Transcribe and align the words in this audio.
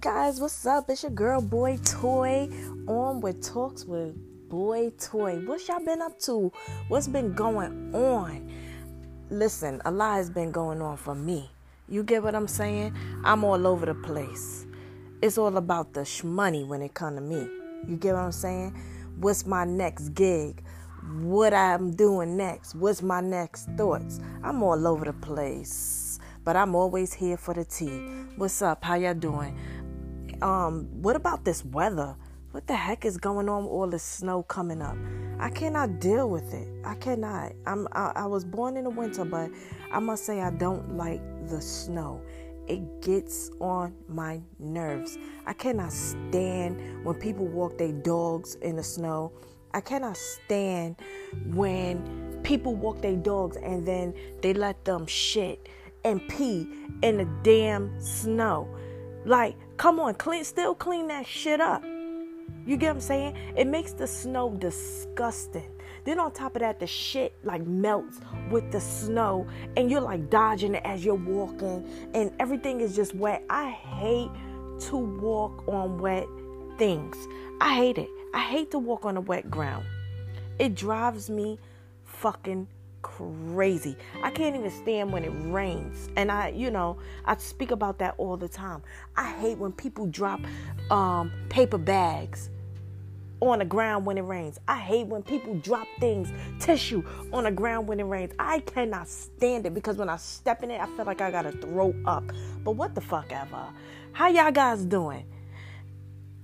guys, 0.00 0.40
what's 0.40 0.64
up? 0.64 0.88
It's 0.88 1.02
your 1.02 1.12
girl 1.12 1.42
Boy 1.42 1.78
Toy 1.84 2.48
on 2.88 3.20
with 3.20 3.46
Talks 3.46 3.84
with 3.84 4.16
Boy 4.48 4.90
Toy. 4.98 5.40
What 5.44 5.68
y'all 5.68 5.84
been 5.84 6.00
up 6.00 6.18
to? 6.20 6.50
What's 6.88 7.06
been 7.06 7.34
going 7.34 7.94
on? 7.94 8.50
Listen, 9.28 9.82
a 9.84 9.90
lot 9.90 10.14
has 10.14 10.30
been 10.30 10.52
going 10.52 10.80
on 10.80 10.96
for 10.96 11.14
me. 11.14 11.50
You 11.86 12.02
get 12.02 12.22
what 12.22 12.34
I'm 12.34 12.48
saying? 12.48 12.96
I'm 13.24 13.44
all 13.44 13.66
over 13.66 13.84
the 13.84 13.94
place. 13.94 14.64
It's 15.20 15.36
all 15.36 15.58
about 15.58 15.92
the 15.92 16.00
shmoney 16.00 16.66
when 16.66 16.80
it 16.80 16.94
come 16.94 17.16
to 17.16 17.20
me. 17.20 17.46
You 17.86 17.96
get 17.96 18.14
what 18.14 18.22
I'm 18.22 18.32
saying? 18.32 18.74
What's 19.18 19.44
my 19.44 19.66
next 19.66 20.14
gig? 20.14 20.64
What 21.20 21.52
I'm 21.52 21.90
doing 21.90 22.38
next? 22.38 22.74
What's 22.74 23.02
my 23.02 23.20
next 23.20 23.68
thoughts? 23.76 24.18
I'm 24.42 24.62
all 24.62 24.86
over 24.86 25.04
the 25.04 25.12
place 25.12 26.10
but 26.44 26.56
I'm 26.56 26.74
always 26.74 27.12
here 27.12 27.36
for 27.36 27.54
the 27.54 27.64
tea. 27.64 28.00
What's 28.36 28.62
up? 28.62 28.84
How 28.84 28.94
y'all 28.94 29.14
doing? 29.14 29.56
Um, 30.42 30.88
what 31.02 31.16
about 31.16 31.44
this 31.44 31.64
weather? 31.64 32.16
What 32.52 32.66
the 32.66 32.74
heck 32.74 33.04
is 33.04 33.16
going 33.16 33.48
on 33.48 33.64
with 33.64 33.72
all 33.72 33.86
this 33.86 34.02
snow 34.02 34.42
coming 34.42 34.82
up? 34.82 34.96
I 35.38 35.50
cannot 35.50 36.00
deal 36.00 36.28
with 36.28 36.52
it. 36.52 36.68
I 36.84 36.94
cannot. 36.96 37.52
I'm 37.66 37.86
I, 37.92 38.12
I 38.16 38.26
was 38.26 38.44
born 38.44 38.76
in 38.76 38.84
the 38.84 38.90
winter, 38.90 39.24
but 39.24 39.50
I 39.92 40.00
must 40.00 40.24
say 40.24 40.40
I 40.40 40.50
don't 40.50 40.96
like 40.96 41.20
the 41.48 41.60
snow. 41.60 42.20
It 42.66 43.02
gets 43.02 43.50
on 43.60 43.94
my 44.08 44.40
nerves. 44.58 45.18
I 45.46 45.52
cannot 45.52 45.92
stand 45.92 47.04
when 47.04 47.16
people 47.16 47.46
walk 47.46 47.78
their 47.78 47.92
dogs 47.92 48.56
in 48.56 48.76
the 48.76 48.82
snow. 48.82 49.32
I 49.72 49.80
cannot 49.80 50.16
stand 50.16 50.96
when 51.46 52.40
people 52.42 52.74
walk 52.74 53.00
their 53.02 53.16
dogs 53.16 53.56
and 53.56 53.86
then 53.86 54.14
they 54.42 54.52
let 54.54 54.84
them 54.84 55.06
shit 55.06 55.68
and 56.04 56.26
pee 56.28 56.68
in 57.02 57.18
the 57.18 57.28
damn 57.42 58.00
snow. 58.00 58.68
Like, 59.24 59.56
come 59.80 59.98
on, 59.98 60.12
clean 60.16 60.44
still 60.44 60.74
clean 60.74 61.08
that 61.08 61.26
shit 61.26 61.58
up. 61.58 61.82
You 62.66 62.76
get 62.76 62.88
what 62.88 62.96
I'm 62.96 63.00
saying? 63.00 63.34
It 63.56 63.66
makes 63.66 63.94
the 63.94 64.06
snow 64.06 64.50
disgusting. 64.50 65.70
Then 66.04 66.20
on 66.20 66.32
top 66.32 66.54
of 66.54 66.60
that, 66.60 66.78
the 66.78 66.86
shit 66.86 67.34
like 67.44 67.66
melts 67.66 68.20
with 68.50 68.70
the 68.72 68.80
snow, 68.80 69.46
and 69.78 69.90
you're 69.90 70.02
like 70.02 70.28
dodging 70.28 70.74
it 70.74 70.82
as 70.84 71.02
you're 71.02 71.14
walking, 71.14 71.88
and 72.12 72.30
everything 72.38 72.82
is 72.82 72.94
just 72.94 73.14
wet. 73.14 73.42
I 73.48 73.70
hate 73.70 74.30
to 74.80 74.96
walk 74.98 75.66
on 75.66 75.96
wet 75.96 76.26
things. 76.76 77.16
I 77.62 77.74
hate 77.74 77.96
it. 77.96 78.10
I 78.34 78.40
hate 78.40 78.70
to 78.72 78.78
walk 78.78 79.06
on 79.06 79.16
a 79.16 79.22
wet 79.22 79.50
ground. 79.50 79.86
It 80.58 80.74
drives 80.74 81.30
me 81.30 81.58
fucking 82.04 82.68
crazy. 83.02 83.96
I 84.22 84.30
can't 84.30 84.56
even 84.56 84.70
stand 84.70 85.12
when 85.12 85.24
it 85.24 85.32
rains. 85.34 86.08
And 86.16 86.30
I, 86.30 86.48
you 86.48 86.70
know, 86.70 86.98
I 87.24 87.36
speak 87.36 87.70
about 87.70 87.98
that 87.98 88.14
all 88.18 88.36
the 88.36 88.48
time. 88.48 88.82
I 89.16 89.30
hate 89.32 89.58
when 89.58 89.72
people 89.72 90.06
drop 90.06 90.40
um, 90.90 91.32
paper 91.48 91.78
bags 91.78 92.50
on 93.40 93.58
the 93.60 93.64
ground 93.64 94.04
when 94.04 94.18
it 94.18 94.22
rains. 94.22 94.58
I 94.68 94.78
hate 94.78 95.06
when 95.06 95.22
people 95.22 95.54
drop 95.54 95.86
things, 95.98 96.30
tissue 96.58 97.02
on 97.32 97.44
the 97.44 97.50
ground 97.50 97.88
when 97.88 98.00
it 98.00 98.04
rains. 98.04 98.32
I 98.38 98.60
cannot 98.60 99.08
stand 99.08 99.66
it 99.66 99.74
because 99.74 99.96
when 99.96 100.08
I 100.08 100.16
step 100.16 100.62
in 100.62 100.70
it, 100.70 100.80
I 100.80 100.86
feel 100.96 101.06
like 101.06 101.20
I 101.20 101.30
gotta 101.30 101.52
throw 101.52 101.94
up. 102.04 102.24
But 102.62 102.72
what 102.72 102.94
the 102.94 103.00
fuck 103.00 103.32
ever. 103.32 103.66
How 104.12 104.28
y'all 104.28 104.50
guys 104.50 104.84
doing? 104.84 105.24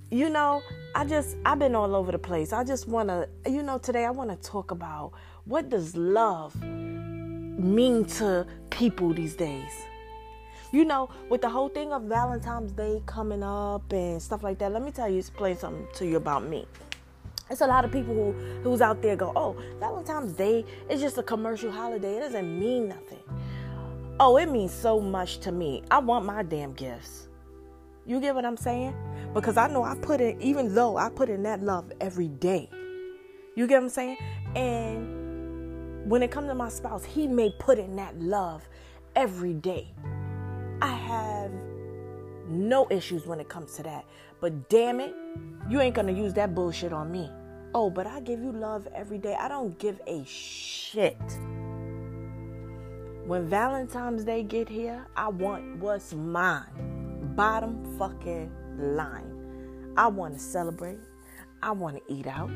You 0.09 0.29
know, 0.29 0.61
I 0.95 1.05
just 1.05 1.35
I've 1.45 1.59
been 1.59 1.75
all 1.75 1.95
over 1.95 2.11
the 2.11 2.19
place. 2.19 2.53
I 2.53 2.63
just 2.63 2.87
wanna, 2.87 3.27
you 3.45 3.61
know, 3.61 3.77
today 3.77 4.05
I 4.05 4.11
wanna 4.11 4.37
talk 4.37 4.71
about 4.71 5.11
what 5.47 5.69
does 5.69 5.95
love 5.95 6.61
mean 6.61 8.03
to 8.03 8.45
people 8.69 9.13
these 9.13 9.33
days? 9.33 9.71
You 10.73 10.83
know, 10.83 11.09
with 11.29 11.41
the 11.41 11.49
whole 11.49 11.69
thing 11.69 11.93
of 11.93 12.03
Valentine's 12.03 12.73
Day 12.73 13.01
coming 13.05 13.41
up 13.41 13.91
and 13.93 14.21
stuff 14.21 14.43
like 14.43 14.59
that, 14.59 14.73
let 14.73 14.83
me 14.83 14.91
tell 14.91 15.07
you, 15.09 15.19
explain 15.19 15.55
something 15.55 15.87
to 15.95 16.05
you 16.05 16.17
about 16.17 16.43
me. 16.43 16.67
It's 17.49 17.61
a 17.61 17.67
lot 17.67 17.85
of 17.85 17.93
people 17.93 18.13
who 18.13 18.33
who's 18.61 18.81
out 18.81 19.01
there 19.01 19.15
go, 19.15 19.31
oh, 19.37 19.55
Valentine's 19.79 20.33
Day 20.33 20.65
is 20.89 20.99
just 20.99 21.17
a 21.17 21.23
commercial 21.23 21.71
holiday. 21.71 22.17
It 22.17 22.19
doesn't 22.19 22.59
mean 22.59 22.89
nothing. 22.89 23.23
Oh, 24.19 24.35
it 24.35 24.47
means 24.47 24.73
so 24.73 24.99
much 24.99 25.39
to 25.39 25.53
me. 25.53 25.81
I 25.89 25.99
want 25.99 26.25
my 26.25 26.43
damn 26.43 26.73
gifts. 26.73 27.29
You 28.05 28.19
get 28.19 28.35
what 28.35 28.43
I'm 28.43 28.57
saying? 28.57 28.93
Because 29.33 29.55
I 29.55 29.67
know 29.69 29.83
I 29.83 29.95
put 29.95 30.19
in, 30.19 30.41
even 30.41 30.75
though 30.75 30.97
I 30.97 31.09
put 31.09 31.29
in 31.29 31.43
that 31.43 31.61
love 31.61 31.89
every 32.01 32.27
day. 32.27 32.69
You 33.55 33.65
get 33.65 33.75
what 33.75 33.83
I'm 33.83 33.89
saying? 33.89 34.17
And 34.53 35.26
when 36.07 36.23
it 36.23 36.31
comes 36.31 36.47
to 36.47 36.55
my 36.55 36.69
spouse, 36.69 37.03
he 37.03 37.27
may 37.27 37.49
put 37.59 37.77
in 37.77 37.97
that 37.97 38.17
love 38.17 38.67
every 39.15 39.53
day. 39.53 39.87
I 40.81 40.93
have 40.93 41.51
no 42.47 42.87
issues 42.89 43.25
when 43.25 43.41
it 43.41 43.49
comes 43.49 43.73
to 43.73 43.83
that. 43.83 44.05
But 44.39 44.69
damn 44.69 45.01
it, 45.01 45.13
you 45.69 45.81
ain't 45.81 45.95
gonna 45.95 46.13
use 46.13 46.33
that 46.35 46.55
bullshit 46.55 46.93
on 46.93 47.11
me. 47.11 47.29
Oh, 47.75 47.89
but 47.89 48.07
I 48.07 48.21
give 48.21 48.39
you 48.39 48.53
love 48.53 48.87
every 48.95 49.17
day. 49.17 49.35
I 49.37 49.49
don't 49.49 49.77
give 49.79 49.99
a 50.07 50.23
shit. 50.23 51.17
When 53.25 53.45
Valentine's 53.49 54.23
Day 54.23 54.43
get 54.43 54.69
here, 54.69 55.05
I 55.17 55.27
want 55.27 55.79
what's 55.79 56.13
mine. 56.13 57.33
Bottom 57.35 57.97
fucking 57.99 58.49
line. 58.95 59.93
I 59.97 60.07
want 60.07 60.35
to 60.35 60.39
celebrate. 60.39 60.99
I 61.61 61.71
want 61.71 61.97
to 61.97 62.13
eat 62.13 62.27
out. 62.27 62.49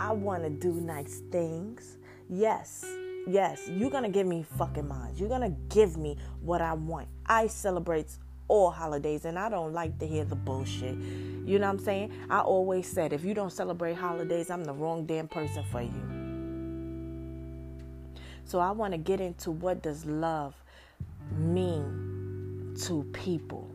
I 0.00 0.12
want 0.12 0.42
to 0.42 0.50
do 0.50 0.72
nice 0.80 1.22
things. 1.30 1.98
Yes, 2.28 2.84
yes, 3.28 3.68
you're 3.68 3.90
gonna 3.90 4.08
give 4.08 4.26
me 4.26 4.44
fucking 4.58 4.88
minds. 4.88 5.20
You're 5.20 5.28
gonna 5.28 5.54
give 5.68 5.96
me 5.96 6.16
what 6.40 6.60
I 6.60 6.72
want. 6.72 7.08
I 7.26 7.46
celebrate 7.46 8.18
all 8.48 8.70
holidays 8.70 9.24
and 9.24 9.38
I 9.38 9.48
don't 9.48 9.72
like 9.72 9.98
to 10.00 10.06
hear 10.06 10.24
the 10.24 10.34
bullshit. 10.34 10.96
You 10.96 11.58
know 11.58 11.66
what 11.66 11.78
I'm 11.78 11.84
saying? 11.84 12.12
I 12.28 12.40
always 12.40 12.90
said 12.90 13.12
if 13.12 13.24
you 13.24 13.34
don't 13.34 13.52
celebrate 13.52 13.94
holidays, 13.94 14.50
I'm 14.50 14.64
the 14.64 14.72
wrong 14.72 15.06
damn 15.06 15.28
person 15.28 15.64
for 15.70 15.82
you. 15.82 16.16
So 18.44 18.58
I 18.60 18.70
want 18.72 18.92
to 18.92 18.98
get 18.98 19.20
into 19.20 19.50
what 19.50 19.82
does 19.82 20.04
love 20.04 20.54
mean 21.36 22.74
to 22.82 23.04
people. 23.12 23.70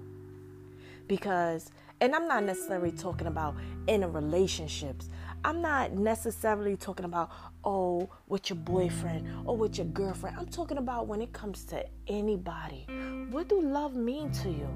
Because 1.08 1.72
and 2.02 2.16
I'm 2.16 2.28
not 2.28 2.44
necessarily 2.44 2.92
talking 2.92 3.28
about 3.28 3.56
in 3.88 4.12
relationships. 4.12 5.08
I'm 5.44 5.62
not 5.62 5.94
necessarily 5.94 6.78
talking 6.78 7.06
about, 7.06 7.32
oh, 7.64 8.10
with 8.28 8.50
your 8.50 8.58
boyfriend 8.58 9.28
or 9.46 9.58
with 9.58 9.78
your 9.78 9.88
girlfriend. 9.88 10.38
I'm 10.38 10.46
talking 10.46 10.78
about 10.78 11.08
when 11.08 11.22
it 11.22 11.34
comes 11.34 11.66
to 11.66 11.84
anybody. 12.08 12.86
What 13.30 13.50
do 13.50 13.62
love 13.62 13.96
mean 13.96 14.32
to 14.32 14.50
you? 14.50 14.70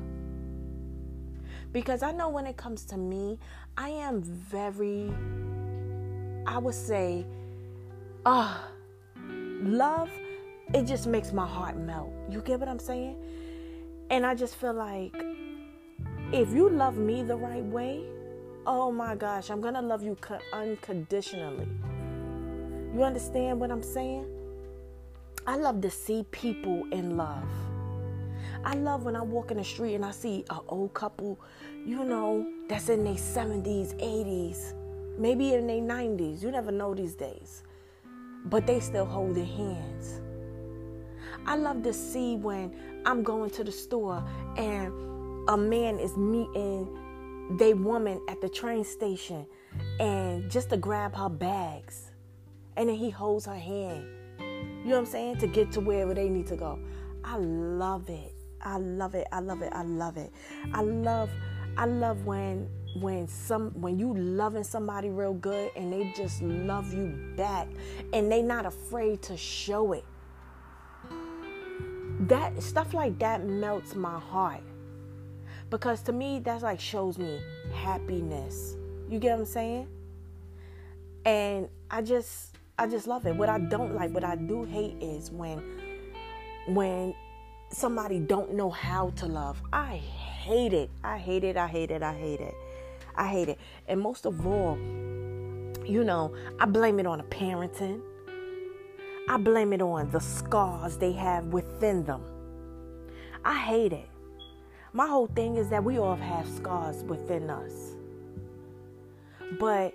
Because 1.71 2.01
I 2.01 2.11
know 2.11 2.29
when 2.29 2.47
it 2.47 2.57
comes 2.57 2.85
to 2.85 2.97
me, 2.97 3.37
I 3.77 3.89
am 3.89 4.23
very, 4.23 5.13
I 6.47 6.57
would 6.57 6.73
say, 6.73 7.25
ah, 8.25 8.63
uh, 8.63 9.21
love, 9.61 10.09
it 10.73 10.83
just 10.85 11.05
makes 11.05 11.31
my 11.31 11.45
heart 11.45 11.77
melt. 11.77 12.11
You 12.29 12.41
get 12.41 12.59
what 12.59 12.69
I'm 12.69 12.79
saying? 12.79 13.17
And 14.09 14.25
I 14.25 14.35
just 14.35 14.55
feel 14.55 14.73
like 14.73 15.13
if 16.31 16.51
you 16.53 16.69
love 16.69 16.97
me 16.97 17.23
the 17.23 17.35
right 17.35 17.63
way, 17.63 18.03
oh 18.67 18.91
my 18.91 19.15
gosh, 19.15 19.49
I'm 19.49 19.61
going 19.61 19.75
to 19.75 19.81
love 19.81 20.03
you 20.03 20.17
unconditionally. 20.51 21.67
You 22.93 23.03
understand 23.03 23.59
what 23.59 23.71
I'm 23.71 23.83
saying? 23.83 24.25
I 25.45 25.57
love 25.57 25.81
to 25.81 25.91
see 25.91 26.25
people 26.31 26.87
in 26.91 27.17
love. 27.17 27.47
I 28.63 28.73
love 28.73 29.03
when 29.03 29.15
I 29.15 29.21
walk 29.21 29.51
in 29.51 29.57
the 29.57 29.63
street 29.63 29.93
and 29.93 30.03
I 30.03 30.11
see 30.11 30.43
an 30.49 30.59
old 30.69 30.93
couple, 30.93 31.39
you 31.85 32.03
know, 32.03 32.51
that's 32.67 32.89
in 32.89 33.03
their 33.03 33.13
70s, 33.13 33.93
80s, 34.01 34.73
maybe 35.19 35.53
in 35.53 35.67
their 35.67 35.81
90s. 35.81 36.41
You 36.41 36.49
never 36.49 36.71
know 36.71 36.95
these 36.95 37.13
days. 37.13 37.61
But 38.45 38.65
they 38.65 38.79
still 38.79 39.05
hold 39.05 39.35
their 39.35 39.45
hands. 39.45 40.21
I 41.45 41.57
love 41.57 41.83
to 41.83 41.93
see 41.93 42.37
when 42.37 42.75
I'm 43.05 43.21
going 43.21 43.51
to 43.51 43.63
the 43.63 43.71
store 43.71 44.23
and 44.57 44.91
a 45.47 45.55
man 45.55 45.99
is 45.99 46.17
meeting 46.17 46.87
they 47.51 47.73
woman 47.73 48.21
at 48.27 48.41
the 48.41 48.49
train 48.49 48.83
station 48.83 49.45
and 49.99 50.49
just 50.49 50.69
to 50.69 50.77
grab 50.77 51.15
her 51.15 51.29
bags. 51.29 52.11
And 52.77 52.89
then 52.89 52.95
he 52.95 53.09
holds 53.09 53.45
her 53.45 53.55
hand. 53.55 54.07
You 54.39 54.91
know 54.91 54.97
what 54.97 54.97
i'm 54.99 55.05
saying? 55.05 55.37
To 55.37 55.47
get 55.47 55.71
to 55.73 55.79
wherever 55.79 56.13
they 56.13 56.29
need 56.29 56.47
to 56.47 56.55
go. 56.55 56.79
I 57.23 57.37
love 57.37 58.09
it. 58.09 58.33
I 58.61 58.77
love 58.77 59.15
it. 59.15 59.27
I 59.31 59.39
love 59.39 59.61
it. 59.61 59.71
I 59.73 59.83
love 59.83 60.17
it. 60.17 60.31
I 60.73 60.81
love 60.81 61.29
i 61.77 61.85
love 61.85 62.25
when 62.25 62.69
when 63.01 63.27
some 63.27 63.69
when 63.81 63.99
you 63.99 64.13
loving 64.13 64.63
somebody 64.63 65.09
real 65.09 65.33
good 65.33 65.69
and 65.75 65.91
they 65.91 66.13
just 66.15 66.41
love 66.41 66.93
you 66.93 67.33
back 67.35 67.67
and 68.13 68.31
they 68.31 68.41
not 68.41 68.65
afraid 68.65 69.21
to 69.21 69.35
show 69.35 69.91
it. 69.91 70.05
That 72.21 72.63
stuff 72.63 72.93
like 72.93 73.19
that 73.19 73.45
melts 73.45 73.93
my 73.93 74.17
heart 74.17 74.63
because 75.77 76.01
to 76.01 76.13
me 76.13 76.39
that's 76.39 76.63
like 76.63 76.79
shows 76.79 77.17
me 77.17 77.39
happiness 77.73 78.75
you 79.09 79.19
get 79.19 79.31
what 79.31 79.39
i'm 79.39 79.45
saying 79.45 79.87
and 81.25 81.67
i 81.91 82.01
just 82.01 82.57
i 82.77 82.87
just 82.87 83.07
love 83.07 83.25
it 83.25 83.35
what 83.35 83.49
i 83.49 83.59
don't 83.59 83.93
like 83.93 84.11
what 84.11 84.23
i 84.23 84.35
do 84.35 84.63
hate 84.63 84.95
is 85.01 85.31
when 85.31 85.61
when 86.67 87.13
somebody 87.75 88.19
don't 88.19 88.53
know 88.53 88.69
how 88.69 89.09
to 89.11 89.25
love. 89.25 89.61
I 89.73 89.97
hate 89.97 90.73
it. 90.73 90.89
I 91.03 91.17
hate 91.17 91.43
it. 91.43 91.57
I 91.57 91.67
hate 91.67 91.91
it. 91.91 92.01
I 92.01 92.13
hate 92.13 92.39
it. 92.39 92.55
I 93.15 93.27
hate 93.27 93.49
it. 93.49 93.59
And 93.87 93.99
most 93.99 94.25
of 94.25 94.45
all, 94.45 94.77
you 95.85 96.03
know, 96.03 96.33
I 96.59 96.65
blame 96.65 96.99
it 96.99 97.05
on 97.05 97.19
the 97.19 97.23
parenting. 97.25 98.01
I 99.27 99.37
blame 99.37 99.73
it 99.73 99.81
on 99.81 100.11
the 100.11 100.19
scars 100.19 100.97
they 100.97 101.11
have 101.13 101.47
within 101.47 102.03
them. 102.03 102.21
I 103.43 103.57
hate 103.57 103.93
it. 103.93 104.09
My 104.95 105.07
whole 105.07 105.27
thing 105.27 105.57
is 105.57 105.67
that 105.71 105.83
we 105.83 105.97
all 105.97 106.15
have 106.15 106.47
scars 106.47 107.03
within 107.03 107.49
us. 107.49 107.97
But 109.59 109.93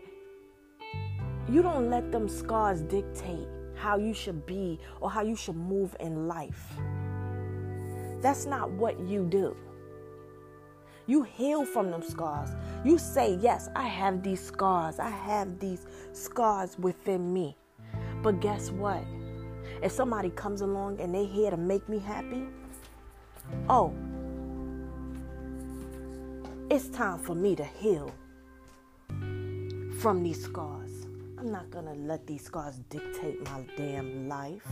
you 1.49 1.63
don't 1.63 1.89
let 1.89 2.13
them 2.13 2.29
scars 2.29 2.83
dictate 2.83 3.49
how 3.75 3.97
you 3.97 4.13
should 4.13 4.45
be 4.45 4.79
or 5.01 5.11
how 5.11 5.23
you 5.23 5.37
should 5.37 5.57
move 5.57 5.97
in 6.01 6.29
life. 6.29 6.75
That's 8.21 8.45
not 8.45 8.73
what 8.73 9.01
you 9.01 9.25
do. 9.25 9.57
You 11.07 11.23
heal 11.23 11.65
from 11.65 11.91
them 11.91 12.03
scars. 12.03 12.51
You 12.85 12.99
say, 12.99 13.39
Yes, 13.41 13.71
I 13.75 13.87
have 13.87 14.23
these 14.23 14.45
scars. 14.45 14.99
I 14.99 15.09
have 15.09 15.59
these 15.59 15.87
scars 16.13 16.79
within 16.79 17.33
me. 17.33 17.57
But 18.23 18.41
guess 18.41 18.71
what? 18.71 19.03
If 19.83 19.93
somebody 19.93 20.29
comes 20.29 20.61
along 20.61 21.01
and 21.01 21.15
they're 21.15 21.25
here 21.25 21.51
to 21.51 21.57
make 21.57 21.89
me 21.89 22.01
happy, 22.01 22.45
oh, 23.71 23.95
it's 26.71 26.89
time 26.89 27.19
for 27.19 27.35
me 27.35 27.57
to 27.57 27.65
heal 27.65 28.15
from 29.99 30.23
these 30.23 30.45
scars. 30.45 31.07
I'm 31.37 31.51
not 31.51 31.69
gonna 31.71 31.95
let 31.95 32.29
these 32.29 32.45
scars 32.45 32.79
dictate 32.89 33.45
my 33.47 33.67
damn 33.77 34.29
life. 34.29 34.67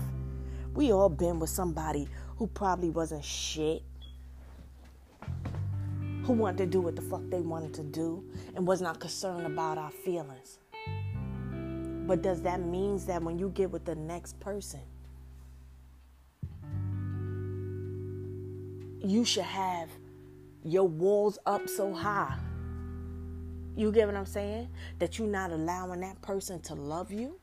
We 0.75 0.93
all 0.93 1.09
been 1.09 1.41
with 1.41 1.51
somebody 1.51 2.09
who 2.37 2.47
probably 2.47 2.91
wasn't 2.91 3.25
shit 3.25 3.83
who 6.23 6.35
wanted 6.35 6.59
to 6.59 6.67
do 6.67 6.81
what 6.81 6.95
the 6.95 7.03
fuck 7.03 7.23
they 7.31 7.41
wanted 7.41 7.75
to 7.75 7.83
do 7.83 8.23
and 8.55 8.65
was 8.65 8.81
not 8.81 9.01
concerned 9.01 9.47
about 9.47 9.77
our 9.77 9.91
feelings. 9.91 10.59
But 12.07 12.23
does 12.23 12.43
that 12.43 12.61
mean 12.61 12.99
that 13.07 13.23
when 13.23 13.39
you 13.39 13.49
get 13.49 13.71
with 13.71 13.85
the 13.85 13.97
next 13.97 14.39
person, 14.39 14.81
you 19.01 19.25
should 19.25 19.45
have 19.45 19.89
your 20.69 20.87
walls 20.87 21.39
up 21.47 21.69
so 21.69 21.93
high? 21.93 22.39
You 23.77 23.93
get 23.93 24.07
what 24.07 24.17
I'm 24.17 24.27
saying? 24.27 24.69
That 24.99 25.19
you're 25.19 25.29
not 25.29 25.53
allowing 25.53 26.01
that 26.01 26.21
person 26.21 26.61
to 26.63 26.75
love 26.75 27.13
you 27.13 27.39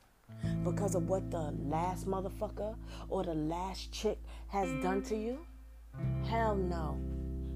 because 0.63 0.95
of 0.95 1.07
what 1.07 1.31
the 1.31 1.53
last 1.69 2.07
motherfucker 2.07 2.75
or 3.09 3.23
the 3.23 3.33
last 3.33 3.91
chick 3.91 4.19
has 4.47 4.69
done 4.83 5.01
to 5.03 5.15
you? 5.15 5.39
Hell 6.27 6.55
no. 6.55 6.99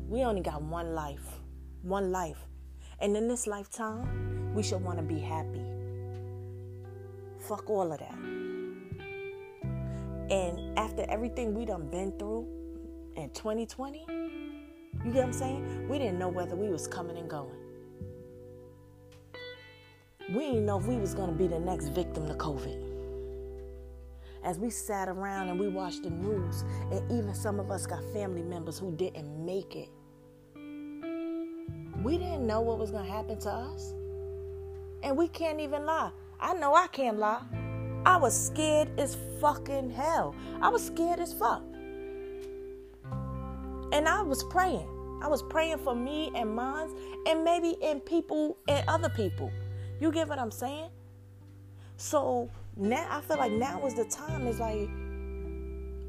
We 0.07 0.23
only 0.23 0.41
got 0.41 0.61
one 0.61 0.95
life. 0.95 1.41
One 1.83 2.11
life. 2.11 2.37
And 2.99 3.15
in 3.15 3.27
this 3.27 3.47
lifetime, 3.47 4.53
we 4.55 4.63
should 4.63 4.81
want 4.83 4.97
to 4.97 5.03
be 5.03 5.19
happy. 5.19 5.61
Fuck 7.39 7.69
all 7.69 7.91
of 7.91 7.99
that. 7.99 8.17
And 10.31 10.77
after 10.77 11.05
everything 11.09 11.53
we 11.53 11.65
done 11.65 11.89
been 11.89 12.11
through 12.17 12.47
in 13.15 13.29
2020, 13.31 14.05
you 15.05 15.11
get 15.11 15.15
what 15.15 15.25
I'm 15.25 15.33
saying? 15.33 15.87
We 15.89 15.97
didn't 15.97 16.19
know 16.19 16.29
whether 16.29 16.55
we 16.55 16.69
was 16.69 16.87
coming 16.87 17.17
and 17.17 17.29
going. 17.29 17.55
We 20.33 20.39
didn't 20.45 20.65
know 20.65 20.79
if 20.79 20.85
we 20.85 20.97
was 20.97 21.13
gonna 21.13 21.31
be 21.31 21.47
the 21.47 21.59
next 21.59 21.89
victim 21.89 22.27
to 22.27 22.33
COVID. 22.35 22.85
As 24.43 24.57
we 24.57 24.69
sat 24.69 25.09
around 25.09 25.49
and 25.49 25.59
we 25.59 25.67
watched 25.67 26.03
the 26.03 26.09
news, 26.09 26.63
and 26.91 27.11
even 27.11 27.33
some 27.33 27.59
of 27.59 27.71
us 27.71 27.85
got 27.85 28.01
family 28.13 28.43
members 28.43 28.79
who 28.79 28.95
didn't 28.95 29.45
make 29.45 29.75
it 29.75 29.89
we 32.03 32.17
didn't 32.17 32.47
know 32.47 32.61
what 32.61 32.79
was 32.79 32.91
to 32.91 33.03
happen 33.03 33.37
to 33.39 33.49
us. 33.49 33.93
And 35.03 35.17
we 35.17 35.27
can't 35.27 35.59
even 35.59 35.85
lie. 35.85 36.11
I 36.39 36.53
know 36.53 36.73
I 36.73 36.87
can't 36.87 37.17
lie. 37.17 37.43
I 38.05 38.17
was 38.17 38.33
scared 38.33 38.97
as 38.99 39.17
fucking 39.41 39.89
hell. 39.89 40.35
I 40.61 40.69
was 40.69 40.85
scared 40.85 41.19
as 41.19 41.33
fuck. 41.33 41.63
And 43.91 44.07
I 44.07 44.21
was 44.21 44.43
praying. 44.43 44.87
I 45.21 45.27
was 45.27 45.41
praying 45.43 45.79
for 45.79 45.95
me 45.95 46.31
and 46.35 46.55
mine, 46.55 46.89
and 47.27 47.43
maybe 47.43 47.75
in 47.81 47.99
people 47.99 48.57
and 48.67 48.87
other 48.87 49.09
people. 49.09 49.51
You 49.99 50.11
get 50.11 50.29
what 50.29 50.39
I'm 50.39 50.51
saying? 50.51 50.89
So 51.97 52.49
now 52.77 53.05
I 53.09 53.19
feel 53.21 53.37
like 53.37 53.51
now 53.51 53.85
is 53.85 53.95
the 53.95 54.05
time 54.05 54.47
is 54.47 54.59
like 54.59 54.89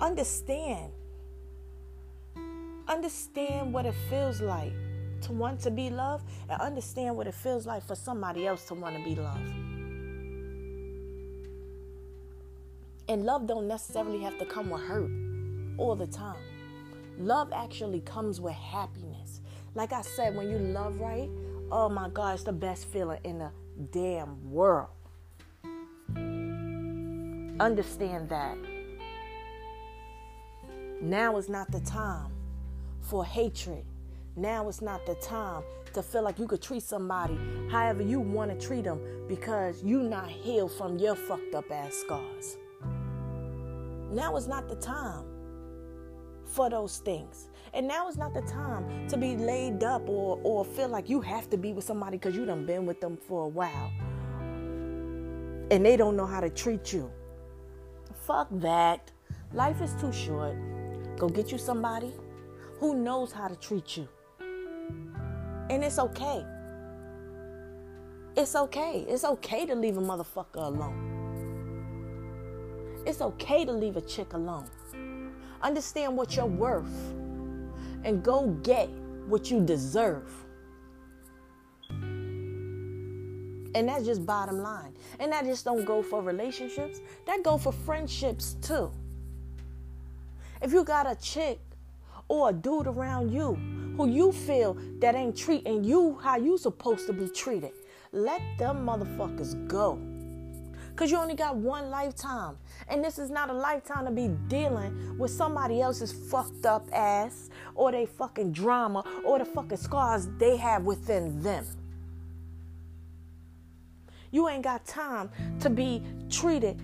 understand. 0.01 0.93
Understand 2.87 3.73
what 3.73 3.87
it 3.87 3.95
feels 4.09 4.41
like 4.41 4.73
to 5.23 5.33
want 5.33 5.61
to 5.61 5.71
be 5.71 5.91
loved 5.91 6.29
and 6.49 6.61
understand 6.61 7.17
what 7.17 7.27
it 7.27 7.35
feels 7.35 7.67
like 7.67 7.85
for 7.87 7.95
somebody 7.95 8.47
else 8.47 8.65
to 8.67 8.75
want 8.75 8.97
to 8.97 9.05
be 9.05 9.15
loved. 9.15 9.51
And 13.09 13.25
love 13.25 13.47
don't 13.47 13.67
necessarily 13.67 14.21
have 14.21 14.39
to 14.39 14.47
come 14.47 14.71
with 14.71 14.83
hurt 14.83 15.11
all 15.79 15.97
the 15.97 16.07
time. 16.07 16.37
Love 17.21 17.53
actually 17.53 18.01
comes 18.01 18.41
with 18.41 18.55
happiness. 18.55 19.41
Like 19.75 19.93
I 19.93 20.03
said, 20.03 20.35
when 20.35 20.51
you 20.51 20.59
love 20.59 21.01
right, 21.01 21.31
oh 21.71 21.89
my 21.89 22.09
God, 22.09 22.35
it's 22.35 22.43
the 22.43 22.53
best 22.53 22.87
feeling 22.87 23.21
in 23.23 23.39
the 23.39 23.51
damn 23.93 24.51
world. 24.51 24.89
Understand 27.61 28.29
that. 28.31 28.57
Now 31.01 31.37
is 31.37 31.49
not 31.49 31.71
the 31.71 31.81
time 31.81 32.33
for 33.01 33.25
hatred 33.25 33.85
now 34.37 34.69
is 34.69 34.81
not 34.81 35.05
the 35.07 35.17
time 35.17 35.63
to 35.93 36.03
feel 36.03 36.23
like 36.23 36.39
you 36.39 36.47
could 36.47 36.63
treat 36.63 36.83
somebody 36.83 37.39
however 37.71 38.03
you 38.03 38.21
want 38.21 38.51
to 38.51 38.67
treat 38.67 38.85
them 38.85 39.01
because 39.29 39.83
you 39.83 40.03
not 40.03 40.29
healed 40.29 40.73
from 40.73 40.99
your 40.99 41.15
fucked 41.15 41.55
up 41.55 41.71
ass 41.71 41.95
scars. 41.95 42.57
Now 44.11 44.37
is 44.37 44.47
not 44.47 44.69
the 44.69 44.77
time 44.77 45.25
for 46.51 46.69
those 46.69 46.99
things. 46.99 47.49
And 47.73 47.87
now 47.87 48.09
is 48.09 48.17
not 48.17 48.35
the 48.35 48.43
time 48.43 49.09
to 49.09 49.17
be 49.17 49.37
laid 49.37 49.85
up 49.85 50.09
or, 50.09 50.41
or 50.43 50.65
feel 50.65 50.89
like 50.89 51.09
you 51.09 51.21
have 51.21 51.49
to 51.51 51.57
be 51.57 51.73
with 51.73 51.85
somebody 51.85 52.17
because 52.17 52.35
you 52.35 52.45
done 52.45 52.67
been 52.67 52.85
with 52.85 53.01
them 53.01 53.17
for 53.17 53.45
a 53.45 53.49
while. 53.49 53.93
And 55.71 55.87
they 55.87 55.97
don't 55.97 56.17
know 56.17 56.27
how 56.27 56.41
to 56.41 56.51
treat 56.51 56.93
you. 56.93 57.11
Fuck 58.27 58.49
that. 58.55 59.13
Life 59.53 59.81
is 59.81 59.95
too 60.01 60.13
short. 60.13 60.57
Go 61.17 61.29
get 61.29 61.53
you 61.53 61.59
somebody 61.59 62.13
who 62.79 62.95
knows 62.97 63.31
how 63.31 63.47
to 63.47 63.57
treat 63.57 63.97
you. 63.97 64.09
And 65.71 65.85
it's 65.85 65.99
okay. 65.99 66.45
It's 68.37 68.57
okay. 68.57 69.05
It's 69.09 69.25
okay 69.25 69.67
to 69.67 69.75
leave 69.75 69.97
a 69.97 70.01
motherfucker 70.01 70.57
alone. 70.57 71.07
It's 73.07 73.21
okay 73.21 73.65
to 73.65 73.73
leave 73.73 73.97
a 73.97 74.01
chick 74.01 74.33
alone. 74.33 74.69
Understand 75.63 76.17
what 76.17 76.37
you're 76.37 76.47
worth 76.47 77.13
and 78.05 78.23
go 78.23 78.49
get 78.63 78.89
what 79.27 79.51
you 79.51 79.61
deserve. 79.61 80.31
And 83.75 83.89
that's 83.89 84.05
just 84.05 84.27
bottom 84.27 84.59
line. 84.63 84.95
And 85.19 85.31
that 85.33 85.45
just 85.45 85.65
don't 85.65 85.85
go 85.85 86.03
for 86.03 86.23
relationships. 86.23 87.01
That 87.27 87.43
go 87.45 87.57
for 87.57 87.73
friendships 87.73 88.57
too. 88.63 88.91
If 90.61 90.73
you 90.73 90.85
got 90.85 91.11
a 91.11 91.15
chick 91.17 91.61
or 92.29 92.51
a 92.51 92.53
dude 92.53 92.87
around 92.87 93.33
you 93.33 93.55
who 93.97 94.09
you 94.09 94.33
feel 94.33 94.77
that 95.01 95.15
ain't 95.15 95.37
treating 95.37 95.85
you 95.85 96.19
how 96.23 96.37
you 96.37 96.57
supposed 96.57 97.07
to 97.07 97.13
be 97.13 97.29
treated. 97.29 97.73
Let 98.13 98.41
them 98.59 98.87
motherfuckers 98.87 99.69
go. 99.69 99.99
Cause 101.01 101.11
you 101.11 101.17
only 101.17 101.35
got 101.35 101.57
one 101.57 101.89
lifetime. 101.89 102.59
And 102.87 103.03
this 103.03 103.19
is 103.19 103.31
not 103.31 103.49
a 103.49 103.55
lifetime 103.55 104.05
to 104.05 104.11
be 104.11 104.29
dealing 104.49 105.17
with 105.17 105.31
somebody 105.31 105.81
else's 105.81 106.13
fucked 106.13 106.67
up 106.67 106.87
ass 106.93 107.49
or 107.75 107.91
they 107.91 108.05
fucking 108.05 108.53
drama 108.53 109.03
or 109.25 109.39
the 109.39 109.47
fucking 109.47 109.79
scars 109.79 110.29
they 110.37 110.59
have 110.59 110.85
within 110.85 111.43
them. 111.43 111.65
You 114.31 114.51
ain't 114.51 114.63
got 114.63 114.85
time 114.85 115.31
to 115.61 115.71
be 115.71 116.03
treated 116.29 116.79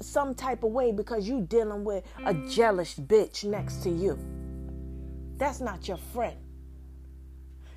some 0.00 0.34
type 0.34 0.64
of 0.64 0.70
way 0.70 0.90
because 0.90 1.28
you 1.28 1.42
dealing 1.42 1.84
with 1.84 2.02
a 2.24 2.32
jealous 2.48 2.94
bitch 2.94 3.44
next 3.44 3.82
to 3.82 3.90
you. 3.90 4.18
That's 5.36 5.60
not 5.60 5.86
your 5.86 5.98
friend. 6.14 6.38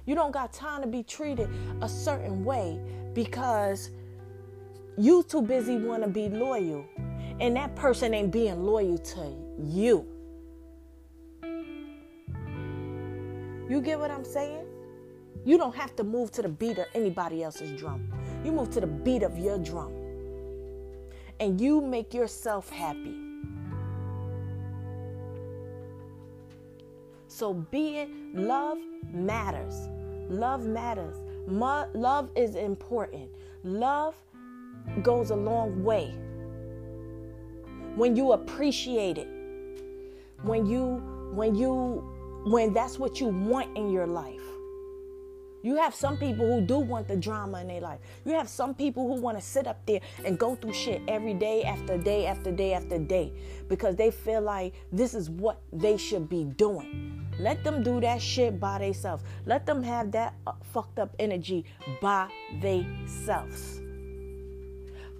You 0.05 0.15
don't 0.15 0.31
got 0.31 0.53
time 0.53 0.81
to 0.81 0.87
be 0.87 1.03
treated 1.03 1.49
a 1.81 1.89
certain 1.89 2.45
way 2.45 2.79
because 3.13 3.89
you 4.97 5.23
too 5.23 5.41
busy 5.41 5.77
want 5.77 6.03
to 6.03 6.09
be 6.09 6.29
loyal 6.29 6.85
and 7.39 7.55
that 7.55 7.75
person 7.75 8.13
ain't 8.13 8.31
being 8.31 8.63
loyal 8.63 8.97
to 8.97 9.35
you. 9.59 10.07
You 13.69 13.81
get 13.81 13.99
what 13.99 14.11
I'm 14.11 14.25
saying? 14.25 14.65
You 15.45 15.57
don't 15.57 15.75
have 15.75 15.95
to 15.95 16.03
move 16.03 16.31
to 16.33 16.41
the 16.41 16.49
beat 16.49 16.77
of 16.77 16.85
anybody 16.93 17.43
else's 17.43 17.77
drum. 17.79 18.07
You 18.45 18.51
move 18.51 18.69
to 18.71 18.81
the 18.81 18.87
beat 18.87 19.23
of 19.23 19.37
your 19.37 19.57
drum. 19.57 19.91
And 21.39 21.59
you 21.59 21.81
make 21.81 22.13
yourself 22.13 22.69
happy. 22.69 23.15
So 27.27 27.53
be 27.53 27.97
it 27.97 28.09
love 28.35 28.77
matters. 29.11 29.89
Love 30.29 30.65
matters. 30.65 31.17
Mo- 31.47 31.89
love 31.93 32.29
is 32.35 32.55
important. 32.55 33.29
Love 33.63 34.15
goes 35.01 35.31
a 35.31 35.35
long 35.35 35.83
way. 35.83 36.15
When 37.95 38.15
you 38.15 38.31
appreciate 38.31 39.17
it, 39.17 39.27
when 40.43 40.65
you 40.65 41.01
when 41.33 41.55
you 41.55 42.03
when 42.45 42.73
that's 42.73 42.99
what 42.99 43.19
you 43.19 43.27
want 43.27 43.75
in 43.77 43.89
your 43.91 44.07
life. 44.07 44.41
You 45.63 45.77
have 45.77 45.95
some 45.95 46.17
people 46.17 46.45
who 46.45 46.59
do 46.59 46.77
want 46.77 47.07
the 47.07 47.15
drama 47.15 47.61
in 47.61 47.67
their 47.67 47.79
life. 47.79 47.99
You 48.25 48.33
have 48.33 48.49
some 48.49 48.75
people 48.75 49.07
who 49.07 49.21
want 49.21 49.37
to 49.37 49.43
sit 49.43 49.65
up 49.65 49.85
there 49.85 50.01
and 50.25 50.37
go 50.37 50.55
through 50.55 50.73
shit 50.73 51.01
every 51.07 51.33
day 51.33 51.63
after 51.63 51.97
day 51.97 52.25
after 52.25 52.51
day 52.51 52.73
after 52.73 52.99
day 52.99 53.31
because 53.69 53.95
they 53.95 54.11
feel 54.11 54.41
like 54.41 54.73
this 54.91 55.13
is 55.13 55.29
what 55.29 55.61
they 55.71 55.95
should 55.95 56.27
be 56.27 56.43
doing. 56.43 57.25
Let 57.39 57.63
them 57.63 57.81
do 57.81 58.01
that 58.01 58.21
shit 58.21 58.59
by 58.59 58.79
themselves. 58.79 59.23
Let 59.45 59.65
them 59.65 59.81
have 59.83 60.11
that 60.11 60.35
uh, 60.45 60.51
fucked 60.73 60.99
up 60.99 61.15
energy 61.17 61.63
by 62.01 62.29
themselves. 62.61 63.82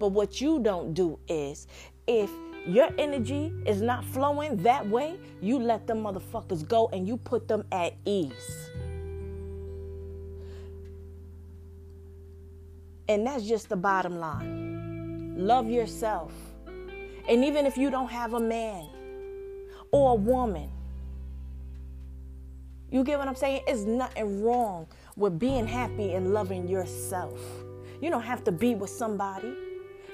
But 0.04 0.12
what 0.12 0.38
you 0.38 0.60
don't 0.60 0.92
do 0.92 1.18
is 1.28 1.66
if 2.06 2.28
your 2.66 2.90
energy 2.98 3.50
is 3.64 3.80
not 3.80 4.04
flowing 4.04 4.58
that 4.58 4.86
way, 4.86 5.18
you 5.40 5.58
let 5.58 5.86
them 5.86 6.02
motherfuckers 6.02 6.68
go 6.68 6.90
and 6.92 7.08
you 7.08 7.16
put 7.16 7.48
them 7.48 7.64
at 7.72 7.94
ease. 8.04 8.68
And 13.08 13.26
that's 13.26 13.44
just 13.44 13.70
the 13.70 13.76
bottom 13.76 14.18
line. 14.18 15.36
Love 15.38 15.70
yourself. 15.70 16.34
And 17.26 17.42
even 17.42 17.64
if 17.64 17.78
you 17.78 17.88
don't 17.88 18.10
have 18.10 18.34
a 18.34 18.40
man 18.40 18.86
or 19.90 20.10
a 20.10 20.16
woman, 20.16 20.68
you 22.90 23.04
get 23.04 23.18
what 23.18 23.26
I'm 23.26 23.34
saying? 23.34 23.62
It's 23.66 23.84
nothing 23.84 24.44
wrong 24.44 24.86
with 25.16 25.38
being 25.38 25.66
happy 25.66 26.12
and 26.12 26.34
loving 26.34 26.68
yourself. 26.68 27.40
You 28.02 28.10
don't 28.10 28.20
have 28.20 28.44
to 28.44 28.52
be 28.52 28.74
with 28.74 28.90
somebody 28.90 29.54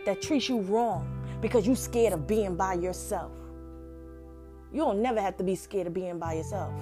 that 0.06 0.22
treats 0.22 0.48
you 0.48 0.60
wrong 0.60 1.06
because 1.40 1.66
you 1.66 1.74
scared 1.74 2.12
of 2.12 2.26
being 2.26 2.56
by 2.56 2.74
yourself. 2.74 3.32
You 4.72 4.82
don't 4.82 5.02
never 5.02 5.20
have 5.20 5.36
to 5.38 5.44
be 5.44 5.56
scared 5.56 5.88
of 5.88 5.94
being 5.94 6.18
by 6.18 6.34
yourself 6.34 6.72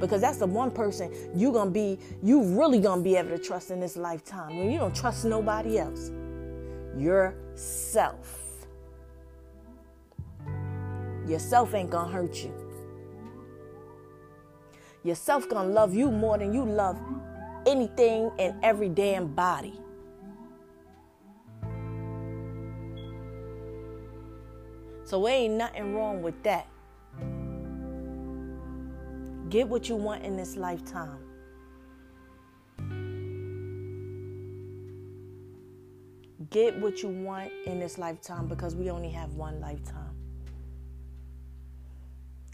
because 0.00 0.20
that's 0.20 0.36
the 0.38 0.46
one 0.46 0.70
person 0.70 1.12
you're 1.34 1.52
gonna 1.52 1.70
be, 1.70 1.98
you 2.22 2.42
really 2.42 2.78
gonna 2.78 3.02
be 3.02 3.16
able 3.16 3.30
to 3.30 3.38
trust 3.38 3.70
in 3.70 3.80
this 3.80 3.96
lifetime. 3.96 4.58
When 4.58 4.70
you 4.70 4.78
don't 4.78 4.94
trust 4.94 5.24
nobody 5.24 5.78
else, 5.78 6.10
yourself. 6.96 8.38
Yourself 11.26 11.74
ain't 11.74 11.90
gonna 11.90 12.10
hurt 12.10 12.36
you. 12.42 12.52
Yourself 15.04 15.48
gonna 15.48 15.68
love 15.68 15.94
you 15.94 16.10
more 16.10 16.36
than 16.38 16.52
you 16.52 16.64
love 16.64 16.98
anything 17.66 18.30
and 18.38 18.54
every 18.62 18.88
damn 18.88 19.26
body. 19.28 19.78
So 25.08 25.24
there 25.24 25.32
ain't 25.32 25.54
nothing 25.54 25.94
wrong 25.94 26.20
with 26.20 26.42
that. 26.42 26.66
Get 29.48 29.66
what 29.66 29.88
you 29.88 29.96
want 29.96 30.22
in 30.22 30.36
this 30.36 30.54
lifetime. 30.54 31.20
Get 36.50 36.78
what 36.78 37.02
you 37.02 37.08
want 37.08 37.50
in 37.64 37.80
this 37.80 37.96
lifetime 37.96 38.48
because 38.48 38.76
we 38.76 38.90
only 38.90 39.08
have 39.08 39.32
one 39.32 39.62
lifetime. 39.62 40.14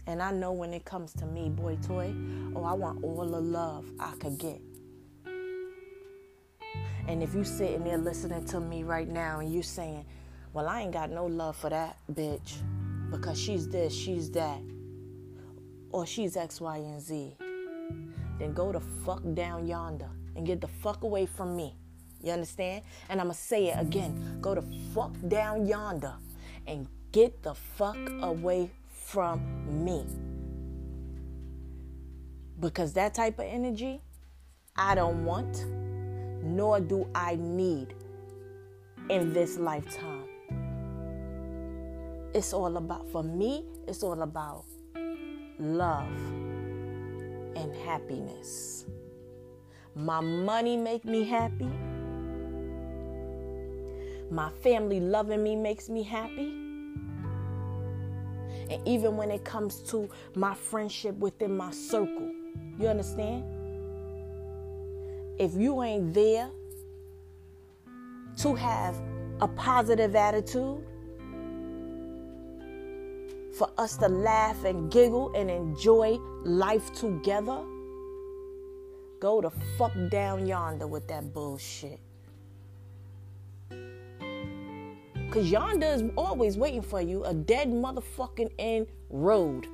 And 0.07 0.23
I 0.23 0.31
know 0.31 0.53
when 0.53 0.73
it 0.73 0.85
comes 0.85 1.11
to 1.15 1.25
me, 1.25 1.49
boy 1.49 1.77
toy, 1.85 2.15
oh, 2.55 2.63
I 2.63 2.71
want 2.71 3.03
all 3.03 3.25
the 3.25 3.41
love 3.41 3.83
I 3.99 4.11
could 4.11 4.37
get. 4.37 4.61
And 7.09 7.21
if 7.21 7.35
you 7.35 7.43
sitting 7.43 7.83
there 7.83 7.97
listening 7.97 8.45
to 8.45 8.61
me 8.61 8.83
right 8.83 9.09
now 9.09 9.41
and 9.41 9.53
you 9.53 9.61
saying, 9.61 10.05
well, 10.55 10.69
I 10.69 10.83
ain't 10.83 10.93
got 10.93 11.11
no 11.11 11.25
love 11.25 11.57
for 11.57 11.69
that 11.69 11.97
bitch 12.13 12.53
because 13.11 13.37
she's 13.37 13.67
this, 13.67 13.93
she's 13.93 14.31
that, 14.31 14.61
or 15.89 16.05
she's 16.05 16.37
X, 16.37 16.61
Y, 16.61 16.77
and 16.77 17.01
Z, 17.01 17.35
then 18.39 18.53
go 18.53 18.71
the 18.71 18.79
fuck 18.79 19.21
down 19.33 19.67
yonder 19.67 20.07
and 20.33 20.45
get 20.47 20.61
the 20.61 20.69
fuck 20.69 21.03
away 21.03 21.25
from 21.25 21.57
me. 21.57 21.75
You 22.21 22.31
understand? 22.31 22.83
And 23.09 23.19
I'm 23.19 23.27
to 23.27 23.33
say 23.33 23.67
it 23.67 23.81
again 23.81 24.37
go 24.39 24.55
the 24.55 24.63
fuck 24.93 25.11
down 25.27 25.65
yonder 25.65 26.13
and 26.65 26.87
get 27.11 27.43
the 27.43 27.53
fuck 27.53 27.97
away 28.21 28.71
from 28.87 29.83
me. 29.83 30.05
Because 32.61 32.93
that 32.93 33.13
type 33.13 33.39
of 33.39 33.45
energy, 33.45 33.99
I 34.77 34.95
don't 34.95 35.25
want, 35.25 35.65
nor 36.41 36.79
do 36.79 37.09
I 37.13 37.35
need 37.35 37.93
in 39.09 39.33
this 39.33 39.57
lifetime. 39.57 40.29
It's 42.35 42.51
all 42.51 42.75
about, 42.75 43.07
for 43.13 43.23
me, 43.23 43.63
it's 43.87 44.03
all 44.03 44.21
about 44.21 44.65
love 45.57 46.11
and 47.55 47.73
happiness. 47.85 48.85
My 49.95 50.19
money 50.19 50.75
make 50.75 51.05
me 51.05 51.23
happy. 51.23 51.69
My 54.29 54.49
family 54.61 54.99
loving 54.99 55.43
me 55.43 55.55
makes 55.55 55.87
me 55.87 56.03
happy. 56.03 56.49
And 58.69 58.85
even 58.85 59.15
when 59.15 59.31
it 59.31 59.45
comes 59.45 59.77
to 59.91 60.09
my 60.35 60.55
friendship 60.55 61.15
within 61.15 61.55
my 61.55 61.71
circle, 61.71 62.29
you 62.77 62.89
understand? 62.89 63.45
If 65.39 65.53
you 65.53 65.81
ain't 65.83 66.13
there 66.13 66.49
to 68.39 68.55
have 68.55 69.01
a 69.39 69.47
positive 69.47 70.17
attitude, 70.17 70.85
for 73.57 73.69
us 73.77 73.95
to 73.97 74.07
laugh 74.07 74.65
and 74.65 74.91
giggle 74.91 75.31
and 75.33 75.49
enjoy 75.49 76.17
life 76.43 76.93
together, 76.93 77.63
go 79.19 79.41
the 79.41 79.49
fuck 79.77 79.93
down 80.09 80.45
yonder 80.45 80.87
with 80.87 81.07
that 81.07 81.33
bullshit. 81.33 81.99
Because 85.13 85.49
yonder 85.49 85.87
is 85.87 86.03
always 86.17 86.57
waiting 86.57 86.81
for 86.81 87.01
you, 87.01 87.23
a 87.23 87.33
dead 87.33 87.69
motherfucking 87.69 88.51
end 88.59 88.87
road. 89.09 89.67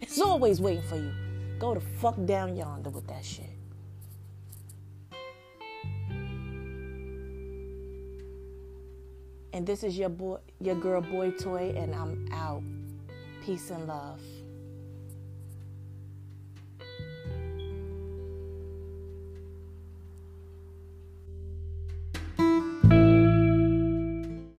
It's 0.00 0.20
always 0.20 0.60
waiting 0.60 0.82
for 0.82 0.96
you. 0.96 1.12
Go 1.58 1.74
the 1.74 1.80
fuck 1.80 2.16
down 2.24 2.56
yonder 2.56 2.90
with 2.90 3.06
that 3.08 3.24
shit. 3.24 3.50
And 9.52 9.64
this 9.64 9.84
is 9.84 9.96
your 9.96 10.08
boy, 10.08 10.38
your 10.60 10.74
girl, 10.74 11.00
boy 11.00 11.30
toy, 11.30 11.72
and 11.76 11.94
I'm 11.94 12.26
out. 12.32 12.62
Peace 13.44 13.70
and 13.70 13.86
love. 13.86 14.33